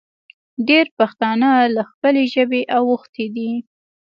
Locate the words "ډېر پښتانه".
0.67-1.49